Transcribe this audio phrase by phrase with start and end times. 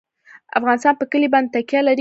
[0.59, 1.89] افغانستان په کلي باندې تکیه لري.